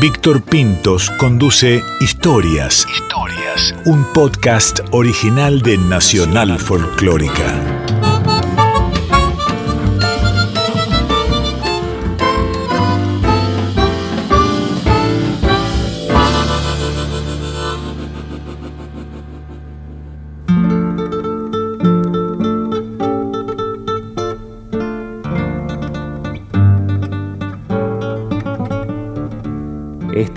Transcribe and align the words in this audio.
Víctor 0.00 0.42
Pintos 0.42 1.10
conduce 1.18 1.82
Historias. 2.00 2.86
Historias. 2.88 3.74
Un 3.84 4.04
podcast 4.12 4.78
original 4.92 5.60
de 5.60 5.76
Nacional 5.76 6.56
Folclórica. 6.60 7.77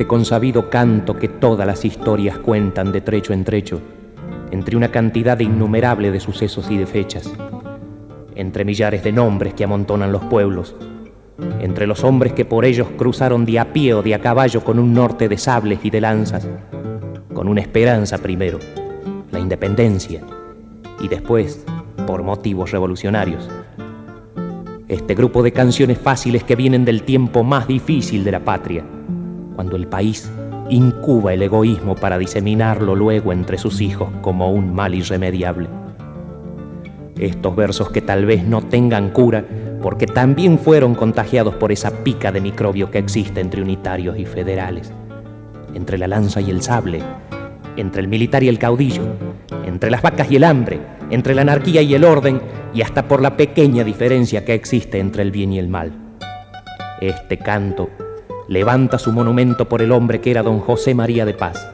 Este 0.02 0.08
consabido 0.08 0.68
canto 0.68 1.20
que 1.20 1.28
todas 1.28 1.68
las 1.68 1.86
historias 1.86 2.40
cuentan 2.40 2.91
de 2.91 3.02
trecho 3.02 3.34
en 3.34 3.44
trecho, 3.44 3.80
entre 4.50 4.76
una 4.76 4.90
cantidad 4.90 5.40
innumerable 5.40 6.10
de 6.10 6.20
sucesos 6.20 6.72
y 6.72 6.77
de 6.77 6.88
fechas, 6.88 7.32
entre 8.34 8.66
millares 8.66 9.04
de 9.04 9.12
nombres 9.12 9.54
que 9.54 9.64
amontonan 9.64 10.12
los 10.12 10.24
pueblos, 10.24 10.76
entre 11.60 11.86
los 11.86 12.04
hombres 12.04 12.34
que 12.34 12.46
por 12.46 12.66
ellos 12.66 12.88
cruzaron 12.98 13.46
de 13.46 13.60
a 13.60 13.74
pie 13.74 13.94
o 13.94 14.02
de 14.02 14.16
a 14.16 14.20
caballo 14.20 14.64
con 14.64 14.80
un 14.80 14.91
norte 14.91 15.30
de 15.30 15.38
sables 15.38 15.77
y 15.84 15.91
de 15.91 16.02
lanzas, 16.02 16.48
con 17.32 17.48
una 17.48 17.62
esperanza 17.62 18.18
primero, 18.18 18.58
la 19.30 19.40
independencia, 19.40 20.22
y 20.99 21.10
después, 21.10 21.63
por 22.08 22.24
motivos 22.24 22.72
revolucionarios. 22.72 23.48
Este 24.88 25.13
grupo 25.13 25.44
de 25.44 25.52
canciones 25.52 25.99
fáciles 25.99 26.44
que 26.44 26.55
vienen 26.55 26.86
del 26.86 27.04
tiempo 27.04 27.43
más 27.43 27.68
difícil 27.68 28.24
de 28.24 28.32
la 28.32 28.40
patria, 28.40 28.84
cuando 29.55 29.76
el 29.76 29.88
país 29.88 30.32
incuba 30.70 31.34
el 31.34 31.41
egoísmo 31.44 31.96
para 31.96 32.18
diseminarlo 32.18 32.96
luego 32.96 33.34
entre 33.34 33.58
sus 33.58 33.82
hijos 33.82 34.10
como 34.21 34.52
un 34.52 34.74
mal 34.74 34.96
irremediable. 34.96 35.68
Estos 37.20 37.55
versos 37.55 37.90
que 37.90 38.02
tal 38.02 38.26
vez 38.26 38.43
no 38.43 38.62
tengan 38.62 39.10
cura 39.10 39.46
porque 39.82 40.05
también 40.05 40.58
fueron 40.58 40.96
contagiados 40.96 41.55
por 41.55 41.71
esa 41.71 42.04
pica 42.04 42.32
de 42.32 42.41
microbio 42.41 42.90
que 42.90 42.99
existe 42.99 43.41
entre 43.41 43.62
unitarios 43.62 44.18
y 44.18 44.26
federales, 44.26 44.91
entre 45.74 45.98
la 45.98 46.08
lanza 46.08 46.40
y 46.40 46.49
el 46.49 46.62
sable, 46.62 47.02
entre 47.76 48.02
el 48.02 48.08
militar 48.08 48.43
y 48.43 48.48
el 48.48 48.60
caudillo, 48.60 49.04
entre 49.65 49.91
las 49.91 50.02
vacas 50.02 50.32
y 50.32 50.38
el 50.38 50.43
hambre, 50.43 50.80
entre 51.10 51.36
la 51.36 51.41
anarquía 51.41 51.82
y 51.82 51.93
el 51.93 52.05
orden 52.05 52.41
y 52.74 52.82
hasta 52.82 53.08
por 53.08 53.21
la 53.21 53.36
pequeña 53.36 53.84
diferencia 53.84 54.46
que 54.46 54.54
existe 54.54 54.99
entre 54.99 55.24
el 55.24 55.32
bien 55.32 55.52
y 55.52 55.60
el 55.60 55.68
mal. 55.68 55.91
Este 57.02 57.38
canto 57.38 57.90
levanta 58.52 58.99
su 58.99 59.13
monumento 59.13 59.70
por 59.70 59.82
el 59.82 59.94
hombre 59.94 60.20
que 60.20 60.30
era 60.30 60.44
don 60.44 60.60
José 60.60 60.94
María 60.94 61.24
de 61.24 61.34
Paz, 61.34 61.71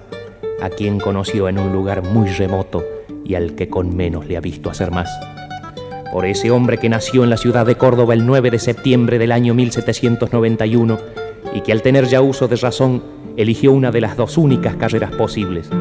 a 0.61 0.70
quien 0.70 1.00
conoció 1.00 1.50
en 1.50 1.58
un 1.58 1.73
lugar 1.73 2.03
muy 2.03 2.30
remoto 2.30 2.86
y 3.25 3.34
al 3.34 3.56
que 3.56 3.67
con 3.67 3.95
menos 3.95 4.28
le 4.28 4.38
ha 4.38 4.42
visto 4.42 4.69
hacer 4.69 4.92
más. 4.92 5.09
Por 6.14 6.28
ese 6.28 6.52
hombre 6.52 6.78
que 6.78 6.88
nació 6.88 7.23
en 7.23 7.31
la 7.31 7.38
ciudad 7.38 7.66
de 7.66 7.78
Córdoba 7.78 8.14
el 8.14 8.28
9 8.28 8.52
de 8.52 8.59
septiembre 8.59 9.17
del 9.17 9.31
año 9.31 9.56
1791 9.56 11.00
y 11.56 11.61
que 11.61 11.72
al 11.72 11.81
tener 11.81 12.06
ya 12.06 12.22
uso 12.22 12.47
de 12.47 12.58
razón 12.58 13.02
eligió 13.38 13.72
una 13.72 13.89
de 13.89 14.02
las 14.02 14.16
dos 14.16 14.38
únicas 14.38 14.75
carreras 14.75 15.09
posibles. 15.14 15.72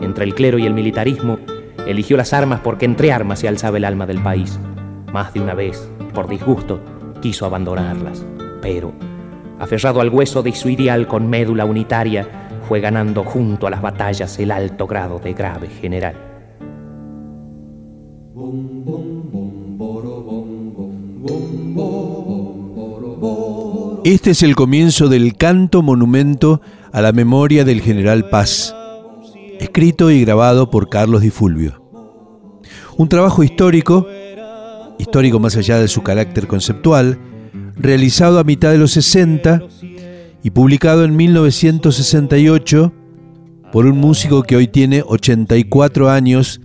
Entre 0.00 0.24
el 0.24 0.36
clero 0.36 0.58
y 0.60 0.66
el 0.66 0.74
militarismo, 0.74 1.40
eligió 1.88 2.16
las 2.16 2.32
armas 2.32 2.60
porque 2.60 2.84
entre 2.84 3.10
armas 3.10 3.40
se 3.40 3.48
alzaba 3.48 3.78
el 3.78 3.84
alma 3.84 4.06
del 4.06 4.22
país. 4.22 4.60
Más 5.12 5.34
de 5.34 5.40
una 5.40 5.54
vez, 5.54 5.90
por 6.14 6.28
disgusto, 6.28 6.78
quiso 7.20 7.46
abandonarlas, 7.46 8.24
pero 8.62 8.92
aferrado 9.58 10.00
al 10.00 10.10
hueso 10.10 10.42
de 10.42 10.52
su 10.52 10.68
ideal 10.68 11.06
con 11.06 11.28
médula 11.28 11.64
unitaria, 11.64 12.48
fue 12.68 12.80
ganando 12.80 13.24
junto 13.24 13.66
a 13.66 13.70
las 13.70 13.82
batallas 13.82 14.38
el 14.38 14.50
alto 14.50 14.86
grado 14.86 15.18
de 15.18 15.32
grave 15.32 15.68
general. 15.68 16.16
Este 24.04 24.30
es 24.30 24.42
el 24.42 24.54
comienzo 24.54 25.08
del 25.08 25.36
canto 25.36 25.82
monumento 25.82 26.60
a 26.92 27.00
la 27.00 27.12
memoria 27.12 27.64
del 27.64 27.80
general 27.80 28.28
Paz, 28.28 28.74
escrito 29.58 30.10
y 30.10 30.24
grabado 30.24 30.70
por 30.70 30.88
Carlos 30.88 31.22
Di 31.22 31.30
Fulvio. 31.30 31.82
Un 32.96 33.08
trabajo 33.08 33.42
histórico, 33.42 34.06
histórico 34.98 35.40
más 35.40 35.56
allá 35.56 35.78
de 35.78 35.88
su 35.88 36.02
carácter 36.02 36.46
conceptual, 36.46 37.18
realizado 37.76 38.38
a 38.38 38.44
mitad 38.44 38.72
de 38.72 38.78
los 38.78 38.92
60 38.92 39.62
y 40.42 40.50
publicado 40.50 41.04
en 41.04 41.16
1968 41.16 42.92
por 43.72 43.86
un 43.86 43.98
músico 43.98 44.42
que 44.42 44.56
hoy 44.56 44.68
tiene 44.68 45.02
84 45.06 46.10
años 46.10 46.60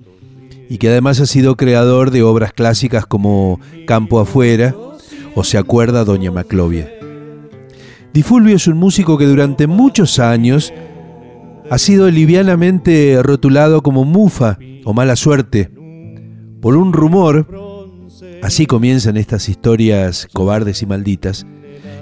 y 0.70 0.78
que 0.78 0.90
además 0.90 1.20
ha 1.20 1.26
sido 1.26 1.58
creador 1.58 2.12
de 2.12 2.24
obras 2.24 2.54
clásicas 2.54 3.06
como 3.06 3.60
Campo 3.88 4.20
Afuera 4.20 4.76
o 5.36 5.44
Se 5.44 5.58
acuerda 5.58 6.06
Doña 6.06 6.32
Maclovia. 6.32 6.90
Di 8.14 8.24
Fulvio 8.24 8.56
es 8.56 8.68
un 8.68 8.78
músico 8.78 9.18
que 9.18 9.26
durante 9.26 9.68
muchos 9.68 10.20
años 10.20 10.74
ha 11.70 11.78
sido 11.78 12.10
livianamente 12.10 13.18
rotulado 13.24 13.82
como 13.82 14.04
mufa 14.04 14.58
o 14.84 14.94
mala 14.94 15.16
suerte 15.16 15.72
por 16.62 16.76
un 16.76 16.92
rumor 16.94 17.48
así 18.42 18.66
comienzan 18.66 19.18
estas 19.18 19.50
historias 19.50 20.28
cobardes 20.34 20.82
y 20.82 20.86
malditas, 20.86 21.46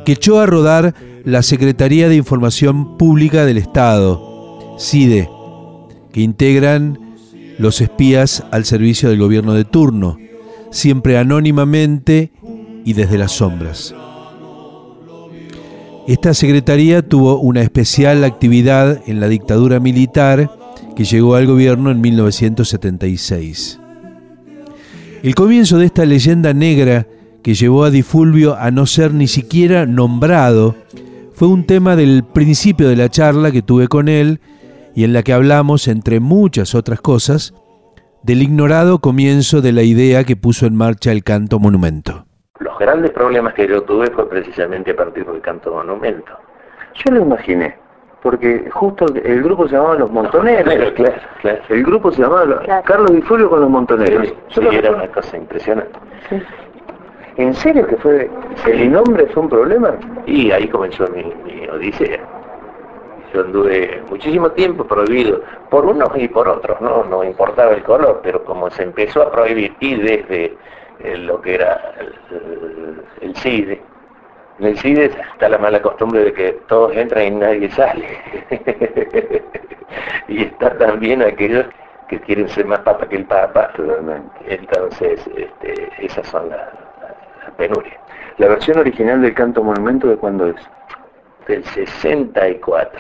que 0.06 0.14
echó 0.14 0.40
a 0.40 0.46
rodar 0.46 0.96
la 1.26 1.44
Secretaría 1.44 2.10
de 2.10 2.16
Información 2.16 2.98
Pública 2.98 3.46
del 3.46 3.58
Estado, 3.58 4.76
CIDE, 4.80 5.30
que 6.12 6.22
integran 6.22 7.16
los 7.58 7.82
espías 7.82 8.44
al 8.52 8.66
servicio 8.66 9.10
del 9.10 9.20
gobierno 9.20 9.54
de 9.54 9.66
turno, 9.66 10.18
siempre 10.72 11.18
anónimamente 11.18 12.32
y 12.86 12.94
desde 12.94 13.18
las 13.18 13.34
sombras. 13.34 13.94
Esta 16.08 16.34
secretaría 16.34 17.04
tuvo 17.04 17.40
una 17.40 17.62
especial 17.62 18.24
actividad 18.24 19.02
en 19.06 19.20
la 19.20 19.28
dictadura 19.28 19.80
militar 19.80 20.50
que 20.96 21.04
llegó 21.04 21.36
al 21.36 21.46
gobierno 21.46 21.92
en 21.92 22.02
1976. 22.02 23.80
El 25.22 25.36
comienzo 25.36 25.78
de 25.78 25.86
esta 25.86 26.06
leyenda 26.06 26.54
negra 26.54 27.06
que 27.44 27.54
llevó 27.54 27.84
a 27.84 27.90
Difulvio 27.90 28.56
a 28.56 28.72
no 28.72 28.86
ser 28.86 29.14
ni 29.14 29.28
siquiera 29.28 29.86
nombrado 29.86 30.76
fue 31.34 31.50
un 31.50 31.66
tema 31.66 31.98
del 31.98 32.24
principio 32.24 32.88
de 32.88 32.96
la 32.96 33.10
charla 33.10 33.52
que 33.52 33.62
tuve 33.62 33.90
con 33.90 34.08
él 34.08 34.40
y 34.96 35.04
en 35.04 35.12
la 35.12 35.22
que 35.22 35.34
hablamos, 35.34 35.90
entre 35.90 36.22
muchas 36.22 36.74
otras 36.74 37.02
cosas, 37.02 37.54
del 38.24 38.42
ignorado 38.42 39.00
comienzo 39.00 39.60
de 39.62 39.74
la 39.74 39.84
idea 39.84 40.24
que 40.24 40.38
puso 40.38 40.66
en 40.66 40.76
marcha 40.76 41.12
el 41.12 41.26
canto 41.26 41.60
monumento. 41.60 42.26
Los 42.60 42.80
grandes 42.80 43.12
problemas 43.12 43.54
que 43.56 43.68
yo 43.68 43.84
tuve 43.84 44.10
fue 44.12 44.30
precisamente 44.30 44.92
a 44.92 44.96
partir 44.96 45.26
del 45.26 45.42
canto 45.42 45.74
monumento. 45.74 46.32
Yo 46.96 47.14
lo 47.14 47.24
imaginé 47.24 47.76
porque 48.22 48.70
justo 48.72 49.06
el 49.24 49.44
grupo 49.44 49.68
se 49.68 49.76
llamaba 49.76 49.96
Los 49.96 50.12
Montoneros. 50.12 50.92
Claro, 50.94 51.18
claro, 51.42 51.60
El 51.70 51.84
grupo 51.84 52.12
se 52.12 52.22
llamaba 52.22 52.62
Carlos 52.84 53.12
Di 53.12 53.22
Fulvio 53.22 53.50
con 53.50 53.62
Los 53.62 53.70
Montoneros. 53.70 54.34
Sí, 54.50 54.62
era 54.72 54.92
una 54.92 55.08
cosa 55.08 55.38
impresionante. 55.38 55.98
¿En 57.38 57.54
serio 57.54 57.88
que 57.88 57.96
fue 57.98 58.30
el 58.68 58.92
nombre 58.92 59.26
fue 59.28 59.44
un 59.44 59.50
problema? 59.50 59.96
Y 60.26 60.52
ahí 60.52 60.68
comenzó 60.68 61.08
mi, 61.08 61.24
odisea. 61.68 62.20
Yo 63.34 63.42
anduve 63.42 64.02
muchísimo 64.10 64.50
tiempo 64.52 64.84
prohibido, 64.84 65.42
por 65.70 65.86
unos 65.86 66.10
y 66.16 66.28
por 66.28 66.50
otros, 66.50 66.82
no, 66.82 67.04
no 67.06 67.24
importaba 67.24 67.72
el 67.72 67.84
color, 67.84 68.22
pero 68.24 68.44
como 68.44 68.70
se 68.72 68.84
empezó 68.84 69.22
a 69.22 69.32
prohibir 69.32 69.74
y 69.80 69.96
desde 69.96 70.58
eh, 71.00 71.18
lo 71.18 71.40
que 71.40 71.54
era 71.56 71.94
el 73.22 73.36
CIDE, 73.36 73.82
en 74.60 74.66
el 74.66 74.78
CIDE 74.78 75.06
está 75.06 75.48
la 75.48 75.58
mala 75.58 75.82
costumbre 75.82 76.22
de 76.26 76.34
que 76.34 76.52
todos 76.68 76.96
entran 76.96 77.24
y 77.24 77.32
nadie 77.32 77.72
sale. 77.72 78.20
y 80.28 80.44
está 80.44 80.78
también 80.78 81.22
aquellos 81.22 81.66
que 82.10 82.20
quieren 82.20 82.50
ser 82.50 82.66
más 82.66 82.80
papa 82.80 83.08
que 83.08 83.18
el 83.18 83.26
papa. 83.26 83.72
Entonces, 84.46 85.26
este, 85.36 86.06
esas 86.06 86.28
son 86.28 86.50
las, 86.50 86.68
penurias. 87.56 87.96
¿La 88.38 88.50
versión 88.50 88.80
original 88.80 89.22
del 89.22 89.34
canto 89.34 89.64
monumento 89.64 90.08
de 90.08 90.18
cuándo 90.18 90.48
es? 90.48 90.70
Del 91.48 91.64
64. 91.64 93.00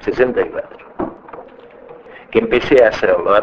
64. 0.00 0.78
Que 2.30 2.38
empecé 2.38 2.82
a 2.82 2.88
hacerlo. 2.88 3.34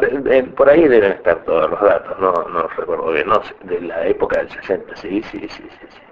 Por 0.55 0.69
ahí 0.69 0.87
deben 0.87 1.11
estar 1.13 1.37
todos 1.43 1.69
los 1.69 1.81
datos, 1.81 2.19
no, 2.19 2.33
no 2.49 2.67
recuerdo 2.67 3.11
bien, 3.11 3.27
no, 3.27 3.41
de 3.63 3.81
la 3.81 4.07
época 4.07 4.39
del 4.39 4.49
60, 4.49 4.95
sí, 4.95 5.21
sí, 5.23 5.39
sí, 5.39 5.47
sí. 5.49 5.87
sí 5.89 6.02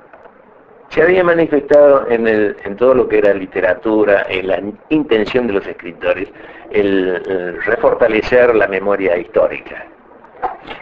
se 0.92 1.02
había 1.02 1.24
manifestado 1.24 2.06
en, 2.10 2.28
el, 2.28 2.58
en 2.66 2.76
todo 2.76 2.94
lo 2.94 3.08
que 3.08 3.20
era 3.20 3.34
literatura, 3.34 4.26
en 4.28 4.48
la 4.48 4.62
intención 4.90 5.48
de 5.48 5.54
los 5.54 5.66
escritores, 5.66 6.28
el, 6.70 7.62
refortalecer 7.64 8.54
la 8.54 8.68
memoria 8.68 9.18
histórica. 9.18 9.86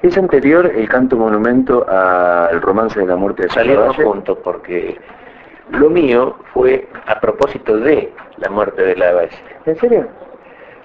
¿Es 0.01 0.17
anterior 0.17 0.65
el 0.65 0.89
canto 0.89 1.15
monumento 1.15 1.88
al 1.88 2.59
romance 2.61 3.00
de 3.00 3.06
la 3.06 3.15
muerte 3.15 3.44
de 3.44 3.50
Salieron 3.50 3.94
juntos 3.94 4.39
porque 4.44 4.97
Lo 5.71 5.89
mío 5.89 6.38
fue 6.53 6.88
a 7.06 7.19
propósito 7.19 7.77
de 7.77 8.11
la 8.38 8.50
muerte 8.50 8.81
de 8.81 8.95
la 8.95 9.13
Valle. 9.13 9.38
¿En 9.65 9.75
serio? 9.77 10.07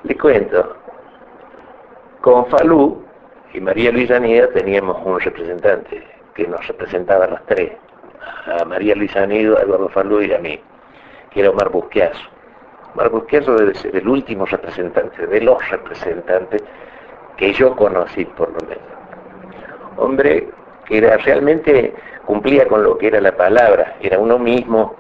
Le 0.03 0.19
cuento. 0.19 0.77
Con 2.21 2.45
Falú 2.47 3.03
y 3.55 3.61
María 3.61 3.91
Luisa 3.91 4.19
Nida 4.19 4.49
teníamos 4.49 4.99
un 5.07 5.19
representante 5.19 6.05
que 6.35 6.47
nos 6.47 6.67
representaba 6.67 7.25
a 7.25 7.31
las 7.31 7.47
tres. 7.47 7.73
A 8.47 8.65
María 8.65 8.95
Luisa 8.95 9.27
Nido, 9.27 9.57
a 9.59 9.63
Eduardo 9.63 9.89
Falú 9.89 10.21
y 10.23 10.33
a 10.33 10.39
mí, 10.39 10.59
que 11.31 11.41
era 11.41 11.51
Omar 11.51 11.71
Busquiazo. 11.71 12.21
Omar 12.95 13.11
Busquiazo 13.11 13.57
debe 13.57 13.75
ser 13.75 13.97
el 13.97 14.09
último 14.09 14.47
representante, 14.47 15.27
de 15.27 15.41
los 15.41 15.69
representantes 15.71 16.63
que 17.37 17.53
yo 17.53 17.75
conocí 17.75 18.25
por 18.25 18.49
lo 18.51 18.61
menos. 18.69 18.85
Hombre 19.97 20.49
que 20.87 20.99
era 20.99 21.17
realmente 21.17 21.95
cumplía 22.27 22.67
con 22.69 22.83
lo 22.83 22.97
que 22.99 23.07
era 23.09 23.21
la 23.21 23.33
palabra, 23.33 23.97
era 24.01 24.19
uno 24.19 24.39
mismo 24.39 24.95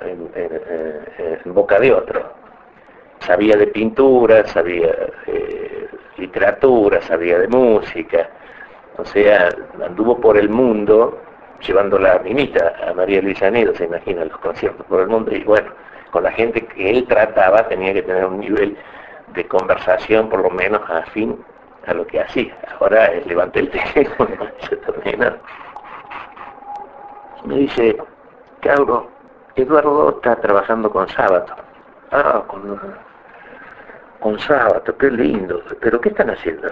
en, 0.00 0.30
en- 0.34 1.38
en 1.44 1.54
boca 1.54 1.78
de 1.78 1.92
otro. 1.92 2.32
Sabía 3.20 3.56
de 3.56 3.66
pintura, 3.68 4.46
sabía 4.46 4.88
de 5.26 5.88
literatura, 6.18 7.00
sabía 7.02 7.38
de 7.38 7.48
música, 7.48 8.28
o 8.98 9.04
sea, 9.04 9.48
anduvo 9.84 10.20
por 10.20 10.36
el 10.36 10.48
mundo 10.48 11.20
llevando 11.66 11.98
la 11.98 12.18
minita 12.20 12.74
a 12.86 12.92
María 12.94 13.22
Luisa 13.22 13.50
Nedo, 13.50 13.74
se 13.74 13.84
imagina 13.84 14.24
los 14.24 14.38
conciertos 14.38 14.84
por 14.86 15.00
el 15.00 15.08
mundo, 15.08 15.34
y 15.34 15.42
bueno, 15.44 15.70
con 16.10 16.22
la 16.22 16.32
gente 16.32 16.64
que 16.66 16.90
él 16.90 17.06
trataba 17.08 17.66
tenía 17.68 17.92
que 17.92 18.02
tener 18.02 18.24
un 18.24 18.40
nivel 18.40 18.76
de 19.34 19.46
conversación 19.48 20.28
por 20.28 20.40
lo 20.40 20.50
menos 20.50 20.80
afín 20.88 21.44
a 21.86 21.94
lo 21.94 22.06
que 22.06 22.20
hacía. 22.20 22.56
Ahora 22.80 23.06
eh, 23.06 23.22
levanté 23.26 23.60
el 23.60 23.70
teléfono 23.70 24.30
se 24.68 24.76
termina. 24.76 25.36
Me 27.44 27.56
dice, 27.56 27.96
Cabro, 28.60 29.10
Eduardo 29.56 30.10
está 30.10 30.36
trabajando 30.36 30.90
con 30.90 31.08
Sábato. 31.08 31.54
Ah, 32.10 32.42
con, 32.46 32.80
con 34.20 34.38
Sábato, 34.38 34.96
qué 34.96 35.10
lindo. 35.10 35.62
¿Pero 35.80 36.00
qué 36.00 36.08
están 36.08 36.30
haciendo? 36.30 36.68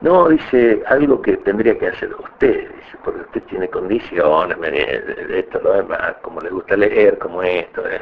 No, 0.00 0.28
dice, 0.28 0.82
algo 0.86 1.22
que 1.22 1.36
tendría 1.38 1.78
que 1.78 1.88
hacer 1.88 2.14
usted, 2.14 2.68
dice, 2.68 2.96
porque 3.02 3.20
usted 3.20 3.42
tiene 3.44 3.68
condiciones, 3.68 4.56
esto, 5.30 5.58
lo 5.60 5.72
demás, 5.72 6.16
como 6.22 6.40
le 6.40 6.50
gusta 6.50 6.76
leer, 6.76 7.18
como 7.18 7.42
esto. 7.42 7.82
eh. 7.88 8.00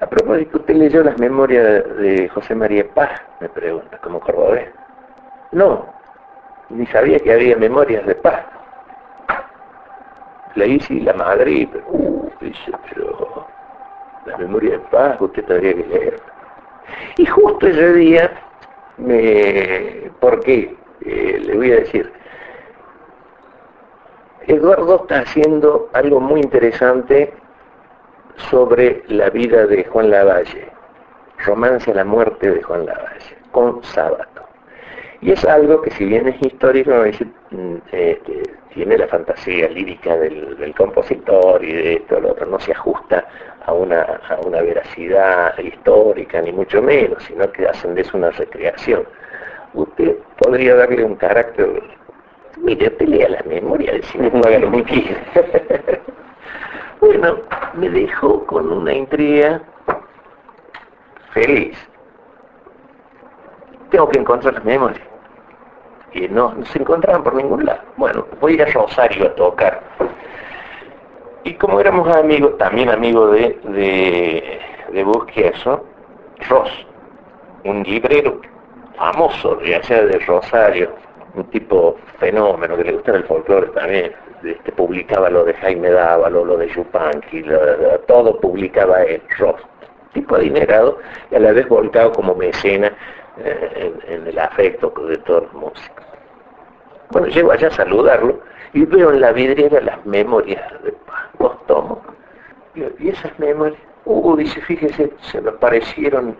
A 0.00 0.06
propósito, 0.06 0.58
¿usted 0.58 0.74
leyó 0.74 1.02
las 1.02 1.18
memorias 1.18 1.84
de 1.96 2.28
José 2.28 2.54
María 2.54 2.86
Paz? 2.92 3.22
Me 3.40 3.48
pregunta, 3.48 3.98
como 3.98 4.20
cordobés. 4.20 4.68
No, 5.52 5.86
ni 6.70 6.86
sabía 6.86 7.18
que 7.20 7.32
había 7.32 7.56
memorias 7.56 8.04
de 8.06 8.14
Paz. 8.16 8.44
Leí 10.54 10.80
sí 10.80 11.00
la 11.00 11.14
Madrid, 11.14 11.68
pero, 11.72 11.84
uh, 11.88 12.30
dice, 12.40 12.72
pero 12.90 13.46
la 14.26 14.36
memoria 14.36 14.72
de 14.72 14.78
Paz 14.90 15.16
usted 15.20 15.44
tendría 15.44 15.72
que 15.74 15.86
leer. 15.86 16.16
Y 17.16 17.24
justo 17.24 17.66
ese 17.66 17.92
día, 17.94 18.30
me, 18.98 20.10
¿por 20.20 20.40
qué? 20.40 20.76
Eh, 21.04 21.42
le 21.44 21.56
voy 21.56 21.72
a 21.72 21.76
decir, 21.76 22.12
Eduardo 24.46 25.02
está 25.02 25.20
haciendo 25.20 25.88
algo 25.92 26.20
muy 26.20 26.40
interesante 26.40 27.32
sobre 28.36 29.02
la 29.08 29.30
vida 29.30 29.66
de 29.66 29.84
Juan 29.84 30.10
Lavalle, 30.10 30.68
romance 31.44 31.90
a 31.90 31.94
la 31.94 32.04
muerte 32.04 32.50
de 32.50 32.62
Juan 32.62 32.86
Lavalle, 32.86 33.36
con 33.50 33.82
Sábato. 33.84 34.31
Y 35.22 35.30
es 35.30 35.44
algo 35.44 35.80
que 35.82 35.90
si 35.92 36.04
bien 36.04 36.26
es 36.26 36.42
histórico, 36.42 37.04
dice, 37.04 37.24
mm, 37.52 37.76
eh, 37.92 38.20
tiene 38.74 38.98
la 38.98 39.06
fantasía 39.06 39.68
lírica 39.68 40.16
del, 40.16 40.56
del 40.58 40.74
compositor 40.74 41.64
y 41.64 41.72
de 41.72 41.94
esto, 41.94 42.18
lo 42.20 42.32
otro, 42.32 42.44
no 42.46 42.58
se 42.58 42.72
ajusta 42.72 43.24
a 43.64 43.72
una, 43.72 44.02
a 44.02 44.40
una 44.44 44.60
veracidad 44.60 45.56
histórica, 45.58 46.42
ni 46.42 46.52
mucho 46.52 46.82
menos, 46.82 47.22
sino 47.22 47.50
que 47.52 47.68
hacen 47.68 47.94
de 47.94 48.00
eso 48.00 48.16
una 48.16 48.30
recreación. 48.30 49.04
Usted 49.74 50.16
podría 50.38 50.74
darle 50.74 51.04
un 51.04 51.14
carácter, 51.14 51.82
mire, 52.58 52.90
pelea 52.90 53.28
la 53.28 53.42
memoria, 53.44 53.92
decime, 53.92 54.28
no 54.30 54.40
haga 54.40 54.58
lo 54.58 54.72
que 54.72 54.84
quiera. 54.84 55.20
Bueno, 57.00 57.38
me 57.74 57.90
dejó 57.90 58.46
con 58.46 58.70
una 58.70 58.92
intriga 58.94 59.60
feliz. 61.32 61.76
Tengo 63.90 64.08
que 64.08 64.20
encontrar 64.20 64.54
las 64.54 64.64
memorias. 64.64 65.11
Y 66.14 66.28
no, 66.28 66.54
se 66.66 66.78
encontraban 66.78 67.22
por 67.22 67.34
ningún 67.34 67.64
lado. 67.64 67.80
Bueno, 67.96 68.26
voy 68.40 68.52
a 68.52 68.54
ir 68.56 68.62
a 68.62 68.66
Rosario 68.66 69.26
a 69.26 69.34
tocar. 69.34 69.80
Y 71.44 71.54
como 71.54 71.80
éramos 71.80 72.14
amigos, 72.14 72.56
también 72.58 72.88
amigos 72.90 73.32
de, 73.32 74.60
de, 74.92 75.04
Busquiazo, 75.04 75.84
Ross, 76.48 76.70
un 77.64 77.82
librero 77.82 78.40
famoso 78.96 79.56
de 79.56 79.74
allá 79.74 80.04
de 80.04 80.18
Rosario, 80.20 80.90
un 81.34 81.44
tipo 81.44 81.96
fenómeno 82.18 82.76
que 82.76 82.84
le 82.84 82.92
gustaba 82.92 83.18
el 83.18 83.24
folclore 83.24 83.68
también, 83.68 84.12
este, 84.44 84.70
publicaba 84.72 85.30
lo 85.30 85.44
de 85.44 85.54
Jaime 85.54 85.90
Dávalo, 85.90 86.44
lo 86.44 86.56
de 86.58 86.68
Yupanqui, 86.68 87.42
lo- 87.42 87.98
todo 88.06 88.38
publicaba 88.38 89.02
él, 89.02 89.22
Ross, 89.38 89.60
tipo 90.12 90.36
adinerado 90.36 90.98
y 91.30 91.36
a 91.36 91.40
la 91.40 91.52
vez 91.52 91.66
volcado 91.68 92.12
como 92.12 92.34
mecena 92.34 92.92
en, 93.38 93.98
en 94.06 94.26
el 94.26 94.38
afecto 94.38 94.90
de 95.06 95.16
todos 95.18 95.44
los 95.44 95.52
músicos. 95.54 96.04
Bueno, 97.10 97.28
llego 97.28 97.52
allá 97.52 97.68
a 97.68 97.72
saludarlo 97.72 98.40
y 98.72 98.84
veo 98.86 99.12
en 99.12 99.20
la 99.20 99.32
vidriera 99.32 99.80
las 99.80 100.04
memorias 100.06 100.62
de 100.82 100.94
tomos. 101.66 101.98
Y, 102.74 103.08
esas 103.08 103.38
memorias, 103.38 103.80
uh, 104.06 104.36
dice, 104.36 104.60
fíjese, 104.62 105.12
se 105.20 105.40
me 105.40 105.50
aparecieron, 105.50 106.36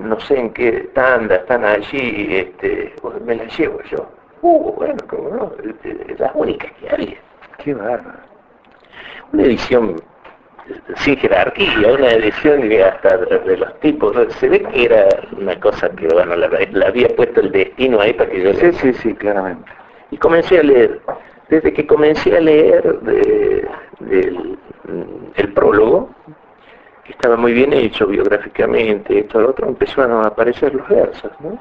no 0.00 0.18
sé 0.20 0.38
en 0.38 0.52
qué 0.52 0.90
tanda, 0.94 1.36
están 1.36 1.64
allí, 1.64 2.36
este, 2.36 2.94
me 3.24 3.34
las 3.34 3.58
llevo 3.58 3.80
yo. 3.90 4.08
Uh, 4.42 4.72
bueno, 4.72 4.96
como 5.08 5.28
no, 5.28 5.52
este, 5.62 6.16
las 6.18 6.30
únicas 6.34 6.70
que 6.72 6.90
había. 6.90 7.18
Qué 7.58 7.74
bárbaro. 7.74 8.18
Una 9.32 9.42
edición 9.44 9.96
sin 10.96 11.16
jerarquía, 11.16 11.88
una 11.92 12.08
edición 12.10 12.70
hasta 12.82 13.16
de 13.18 13.56
los 13.56 13.80
tipos, 13.80 14.16
se 14.34 14.48
ve 14.48 14.62
que 14.62 14.84
era 14.84 15.06
una 15.36 15.58
cosa 15.60 15.90
que, 15.90 16.06
bueno, 16.08 16.36
la, 16.36 16.48
la 16.72 16.86
había 16.86 17.08
puesto 17.08 17.40
el 17.40 17.50
destino 17.52 18.00
ahí 18.00 18.12
para 18.12 18.30
que 18.30 18.42
yo 18.42 18.52
Sí, 18.54 18.72
sí, 18.72 18.92
sí, 18.94 19.14
claramente. 19.14 19.70
y 20.10 20.16
comencé 20.18 20.58
a 20.60 20.62
leer. 20.62 21.00
Desde 21.48 21.72
que 21.72 21.86
comencé 21.86 22.36
a 22.36 22.40
leer 22.40 22.82
de- 23.00 23.68
el 25.36 25.52
prólogo, 25.52 26.10
que 27.04 27.12
estaba 27.12 27.36
muy 27.36 27.52
bien 27.52 27.72
hecho 27.72 28.06
biográficamente, 28.06 29.18
esto, 29.18 29.40
lo 29.40 29.50
otro, 29.50 29.68
empezaron 29.68 30.24
a 30.24 30.28
aparecer 30.28 30.74
los 30.74 30.88
versos, 30.88 31.32
¿no? 31.40 31.58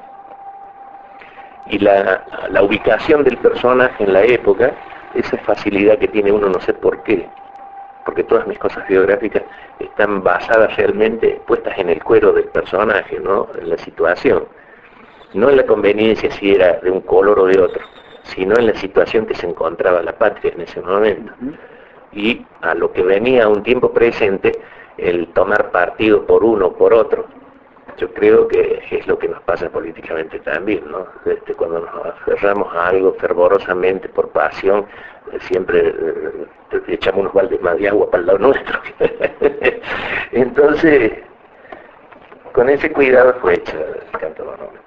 Y 1.67 1.79
la, 1.79 2.24
la 2.50 2.63
ubicación 2.63 3.24
del 3.24 3.38
personaje 3.38 4.03
en 4.03 4.13
la 4.13 4.24
época, 4.24 4.72
esa 5.15 5.38
facilidad 5.39 5.98
que 5.98 6.08
tiene 6.08 6.31
uno, 6.31 6.48
no 6.50 6.60
sé 6.62 6.74
por 6.74 7.01
qué, 7.03 7.27
porque 8.05 8.24
todas 8.24 8.48
mis 8.48 8.58
cosas 8.60 8.88
biográficas 8.88 9.43
están 9.79 10.24
basadas 10.24 10.75
realmente, 10.77 11.41
puestas 11.48 11.77
en 11.77 11.89
el 11.89 12.03
cuero 12.03 12.31
del 12.34 12.46
personaje, 12.46 13.20
¿no? 13.20 13.48
En 13.60 13.70
la 13.70 13.77
situación 13.77 14.46
no 15.34 15.50
en 15.50 15.58
la 15.58 15.65
conveniencia 15.65 16.31
si 16.31 16.51
era 16.51 16.79
de 16.79 16.91
un 16.91 17.01
color 17.01 17.39
o 17.39 17.46
de 17.46 17.60
otro, 17.60 17.81
sino 18.24 18.55
en 18.58 18.67
la 18.67 18.75
situación 18.75 19.25
que 19.25 19.36
se 19.36 19.48
encontraba 19.48 20.01
la 20.01 20.17
patria 20.17 20.51
en 20.53 20.62
ese 20.62 20.81
momento. 20.81 21.34
Y 22.12 22.46
a 22.62 22.74
lo 22.75 22.91
que 22.91 23.01
venía 23.01 23.46
a 23.46 23.48
un 23.48 23.63
tiempo 23.63 23.91
presente, 23.91 24.51
el 24.98 25.27
tomar 25.27 25.72
partido 25.72 26.25
por 26.25 26.43
uno 26.43 26.67
o 26.67 26.74
por 26.74 26.93
otro. 26.93 27.25
Yo 27.98 28.13
creo 28.13 28.48
que 28.48 28.81
es 28.89 29.07
lo 29.07 29.17
que 29.17 29.27
nos 29.27 29.41
pasa 29.43 29.69
políticamente 29.69 30.39
también, 30.39 30.89
¿no? 30.89 31.05
Este, 31.25 31.53
cuando 31.53 31.81
nos 31.81 32.05
aferramos 32.05 32.74
a 32.75 32.88
algo 32.88 33.13
fervorosamente 33.13 34.10
por 34.10 34.29
pasión, 34.29 34.86
eh, 35.31 35.38
siempre 35.41 35.89
eh, 35.89 36.45
echamos 36.88 37.21
unos 37.21 37.33
baldes 37.33 37.62
más 37.62 37.77
de 37.77 37.89
agua 37.89 38.10
para 38.10 38.21
el 38.21 38.27
lado 38.27 38.39
nuestro. 38.39 38.79
Entonces, 40.31 41.13
con 42.53 42.69
ese 42.69 42.91
cuidado 42.91 43.33
fue 43.41 43.55
hecho 43.55 43.77
el 43.77 44.19
canto 44.19 44.45
monumento. 44.45 44.81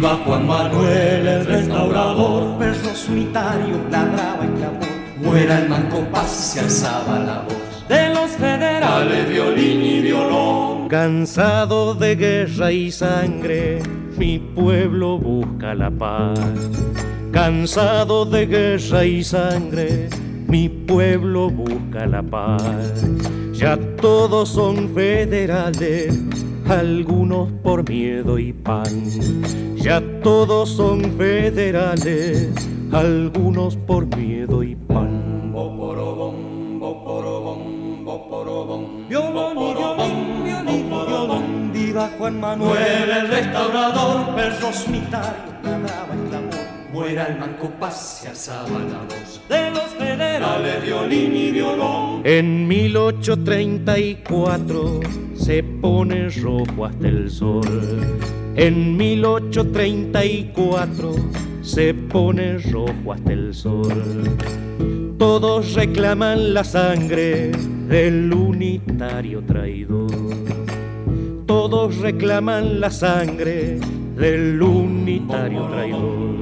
Viva 0.00 0.18
Juan 0.24 0.46
Manuel 0.46 1.28
el 1.28 1.44
restaurador. 1.44 2.58
Versos 2.58 3.06
unitarios, 3.10 3.78
ladraba 3.90 4.46
y 4.46 4.48
clamor. 4.56 4.88
Muera 5.22 5.58
el 5.58 5.68
manco 5.68 5.98
paz, 6.10 6.30
se 6.30 6.60
alzaba 6.60 7.18
la 7.18 7.42
voz. 7.42 7.86
De 7.86 8.08
los 8.14 8.30
federales, 8.30 9.28
violín 9.28 9.82
y 9.84 10.00
violón. 10.00 10.88
Cansado 10.88 11.94
de 11.94 12.16
guerra 12.16 12.72
y 12.72 12.90
sangre, 12.90 13.82
mi 14.16 14.38
pueblo 14.38 15.18
busca 15.18 15.74
la 15.74 15.90
paz. 15.90 16.40
Cansado 17.30 18.24
de 18.24 18.46
guerra 18.46 19.04
y 19.04 19.22
sangre, 19.22 20.08
mi 20.46 20.70
pueblo 20.70 21.50
busca 21.50 22.06
la 22.06 22.22
paz. 22.22 23.04
Ya 23.52 23.76
todos 24.00 24.48
son 24.48 24.94
federales, 24.94 26.18
algunos 26.70 27.50
por 27.64 27.88
miedo 27.88 28.38
y 28.38 28.52
pan. 28.52 28.84
Ya 29.76 30.00
todos 30.22 30.68
son 30.68 31.02
federales, 31.18 32.48
algunos 32.92 33.76
por 33.76 34.06
miedo 34.16 34.62
y 34.62 34.76
pan. 34.76 35.52
Viva 41.72 42.10
Juan 42.18 42.40
Manuel 42.40 43.10
el 43.10 43.28
restaurador, 43.28 44.34
perro 44.36 44.72
solitario, 44.72 45.52
ladraba 45.64 46.14
el 46.14 46.20
clamor, 46.28 46.54
muera 46.92 47.26
el 47.26 47.38
manco 47.38 47.68
paz, 47.80 48.20
se 48.22 48.28
alzaba 48.28 48.68
la 48.68 49.02
voz 49.08 49.40
de 49.48 49.70
los 49.70 49.90
federales, 49.98 50.82
violín 50.84 51.34
y 51.34 51.50
violón. 51.50 52.22
En 52.24 52.68
1834 52.68 55.00
se 55.50 55.62
pone 55.64 56.28
rojo 56.28 56.84
hasta 56.84 57.08
el 57.08 57.28
sol. 57.28 57.66
En 58.54 58.96
1834 58.96 61.12
se 61.60 61.92
pone 61.92 62.58
rojo 62.58 63.12
hasta 63.12 63.32
el 63.32 63.52
sol. 63.52 64.38
Todos 65.18 65.74
reclaman 65.74 66.54
la 66.54 66.62
sangre 66.62 67.50
del 67.88 68.32
unitario 68.32 69.42
traidor. 69.42 70.12
Todos 71.46 71.98
reclaman 71.98 72.78
la 72.78 72.92
sangre 72.92 73.80
del 74.14 74.62
unitario 74.62 75.66
traidor. 75.66 76.39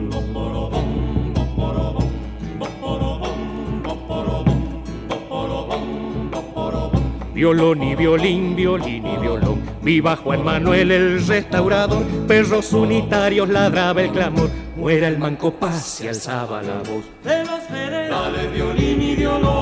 Violón 7.39 7.83
y 7.85 7.95
violín, 7.95 8.57
violín 8.57 9.07
y 9.07 9.17
violón. 9.17 9.63
Viva 9.81 10.17
Juan 10.17 10.43
Manuel 10.43 10.91
el 10.91 11.25
restaurador. 11.25 12.05
Perros 12.27 12.73
unitarios 12.73 13.49
ladraba 13.49 14.03
el 14.03 14.11
clamor. 14.11 14.51
Muera 14.75 15.07
el 15.07 15.19
manco 15.19 15.55
paz 15.55 16.01
y 16.03 16.09
alzaba 16.09 16.61
la 16.65 16.79
voz. 16.79 17.05
De 17.23 17.45
los 17.45 17.61
federales, 17.61 18.53
violín 18.53 19.03
y 19.03 19.15
violón. 19.15 19.55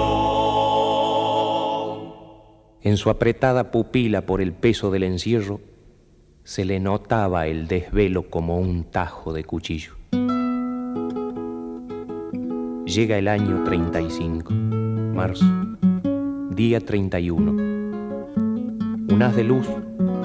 En 2.80 2.96
su 2.96 3.10
apretada 3.10 3.70
pupila 3.70 4.24
por 4.24 4.40
el 4.40 4.54
peso 4.54 4.90
del 4.90 5.02
encierro, 5.02 5.60
se 6.44 6.64
le 6.64 6.80
notaba 6.80 7.46
el 7.46 7.68
desvelo 7.68 8.30
como 8.30 8.58
un 8.58 8.84
tajo 8.84 9.34
de 9.34 9.44
cuchillo. 9.44 9.92
Llega 12.86 13.18
el 13.18 13.28
año 13.28 13.64
35, 13.64 14.50
marzo, 14.50 15.44
día 16.54 16.80
31. 16.80 17.65
Un 19.16 19.34
de 19.34 19.44
luz, 19.44 19.66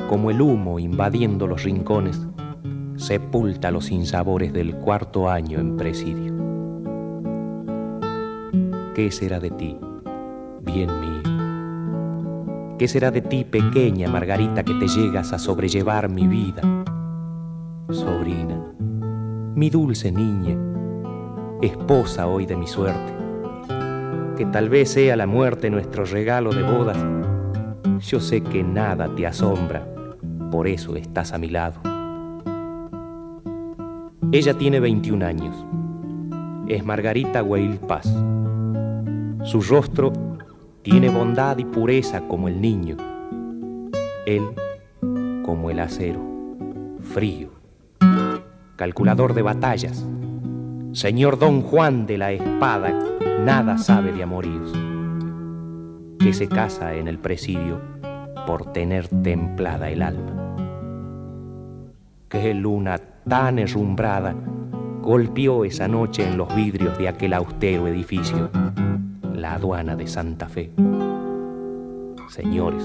como 0.10 0.32
el 0.32 0.42
humo 0.42 0.78
invadiendo 0.78 1.48
los 1.48 1.64
rincones, 1.64 2.28
sepulta 2.98 3.72
los 3.72 3.86
sinsabores 3.86 4.52
del 4.52 4.76
cuarto 4.76 5.30
año 5.30 5.60
en 5.60 5.78
presidio. 5.78 6.34
¿Qué 8.94 9.10
será 9.12 9.40
de 9.40 9.52
ti, 9.52 9.78
bien 10.60 10.90
mío? 11.00 12.76
¿Qué 12.78 12.90
será 12.90 13.12
de 13.12 13.22
ti, 13.22 13.46
pequeña 13.46 14.10
Margarita, 14.10 14.64
que 14.64 14.74
te 14.74 14.90
llegas 14.90 15.32
a 15.32 15.40
sobrellevar 15.40 16.10
mi 16.10 16.28
vida? 16.28 16.62
Sobrina, 17.92 18.74
mi 19.56 19.70
dulce 19.70 20.12
niña, 20.12 20.58
esposa 21.62 22.28
hoy 22.28 22.46
de 22.46 22.58
mi 22.58 22.68
suerte, 22.68 23.16
que 24.36 24.46
tal 24.48 24.68
vez 24.68 24.92
sea 24.92 25.16
la 25.16 25.28
muerte 25.28 25.70
nuestro 25.70 26.04
regalo 26.04 26.52
de 26.52 26.64
bodas, 26.64 26.98
yo 28.02 28.20
sé 28.20 28.42
que 28.42 28.64
nada 28.64 29.14
te 29.16 29.28
asombra, 29.28 29.86
por 30.52 30.68
eso 30.68 30.96
estás 30.96 31.34
a 31.34 31.38
mi 31.38 31.50
lado. 31.50 31.80
Ella 34.32 34.54
tiene 34.58 34.80
21 34.80 35.26
años, 35.26 35.66
es 36.68 36.84
Margarita 36.84 37.44
Weil 37.44 37.78
Paz. 37.80 38.06
Su 39.44 39.62
rostro 39.62 40.12
tiene 40.82 41.10
bondad 41.10 41.58
y 41.58 41.66
pureza 41.66 42.22
como 42.28 42.48
el 42.48 42.60
niño, 42.60 42.98
él 44.26 44.44
como 45.44 45.70
el 45.70 45.80
acero, 45.80 46.22
frío, 47.02 47.50
calculador 48.78 49.34
de 49.34 49.42
batallas, 49.42 50.06
señor 50.94 51.38
don 51.38 51.62
Juan 51.62 52.06
de 52.08 52.18
la 52.18 52.32
espada, 52.32 52.94
nada 53.44 53.78
sabe 53.78 54.12
de 54.12 54.24
amoríos, 54.24 54.72
que 56.20 56.34
se 56.34 56.48
casa 56.48 56.94
en 56.96 57.08
el 57.08 57.20
presidio 57.20 57.91
por 58.52 58.74
tener 58.74 59.08
templada 59.08 59.90
el 59.90 60.02
alma. 60.02 60.58
Qué 62.28 62.54
luna 62.54 63.00
tan 63.26 63.60
herrumbrada 63.60 64.36
golpeó 65.02 65.64
esa 65.64 65.88
noche 65.88 66.28
en 66.28 66.38
los 66.38 66.54
vidrios 66.54 66.98
de 66.98 67.08
aquel 67.08 67.32
austero 67.32 67.88
edificio, 67.88 68.50
la 69.34 69.54
aduana 69.54 69.96
de 69.96 70.06
Santa 70.06 70.50
Fe. 70.50 70.70
Señores, 72.28 72.84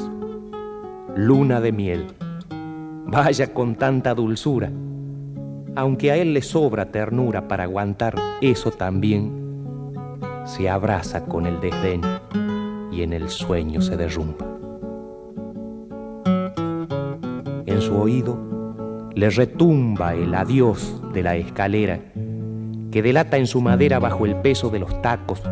luna 1.17 1.61
de 1.61 1.73
miel, 1.73 2.07
vaya 3.07 3.53
con 3.53 3.75
tanta 3.75 4.15
dulzura, 4.15 4.71
aunque 5.75 6.13
a 6.13 6.17
él 6.17 6.33
le 6.33 6.43
sobra 6.43 6.93
ternura 6.93 7.49
para 7.49 7.65
aguantar 7.65 8.15
eso 8.41 8.71
también, 8.71 9.33
se 10.45 10.69
abraza 10.69 11.25
con 11.25 11.45
el 11.45 11.59
desdén 11.59 12.03
y 12.93 13.03
en 13.03 13.13
el 13.13 13.31
sueño 13.31 13.81
se 13.81 13.97
derrumba. 13.97 14.56
En 17.77 17.83
su 17.83 17.95
oído 17.95 18.39
le 19.15 19.29
retumba 19.29 20.15
el 20.15 20.35
adiós 20.35 20.99
de 21.13 21.23
la 21.23 21.37
escalera 21.37 22.01
que 22.91 23.03
delata 23.03 23.37
en 23.37 23.47
su 23.47 23.61
madera 23.61 23.99
bajo 23.99 24.25
el 24.25 24.37
peso 24.37 24.71
de 24.71 24.79
los 24.79 25.03
tacos, 25.03 25.43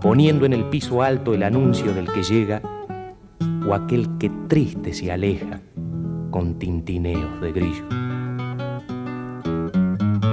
poniendo 0.00 0.46
en 0.46 0.54
el 0.54 0.64
piso 0.70 1.02
alto 1.02 1.34
el 1.34 1.42
anuncio 1.42 1.92
del 1.92 2.10
que 2.10 2.22
llega 2.22 2.62
o 3.68 3.74
aquel 3.74 4.16
que 4.16 4.30
triste 4.48 4.94
se 4.94 5.12
aleja 5.12 5.60
con 6.30 6.58
tintineos 6.58 7.42
de 7.42 7.52
grillo. 7.52 7.84